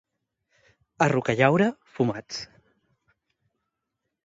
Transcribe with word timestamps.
A 1.05 1.07
Rocallaura, 1.13 1.67
fumats. 1.97 2.41